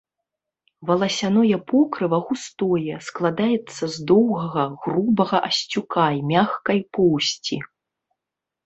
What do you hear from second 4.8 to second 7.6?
грубага асцюка і мяккай поўсці.